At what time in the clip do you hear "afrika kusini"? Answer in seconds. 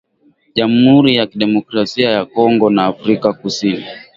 2.85-3.85